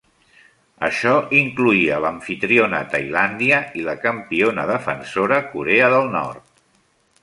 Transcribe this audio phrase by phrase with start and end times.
[0.87, 6.65] Això incloïa l'amfitriona Tailàndia i la campiona defensora Corea del Nord.